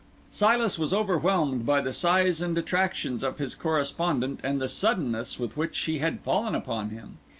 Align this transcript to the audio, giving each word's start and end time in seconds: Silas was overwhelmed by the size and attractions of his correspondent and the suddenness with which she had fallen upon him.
Silas 0.31 0.79
was 0.79 0.91
overwhelmed 0.91 1.63
by 1.63 1.79
the 1.79 1.93
size 1.93 2.41
and 2.41 2.57
attractions 2.57 3.21
of 3.21 3.37
his 3.37 3.53
correspondent 3.53 4.39
and 4.41 4.59
the 4.59 4.67
suddenness 4.67 5.37
with 5.37 5.55
which 5.55 5.75
she 5.75 5.99
had 5.99 6.21
fallen 6.21 6.55
upon 6.55 6.89
him. 6.89 7.19